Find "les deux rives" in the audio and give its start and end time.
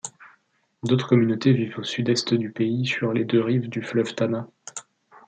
3.13-3.69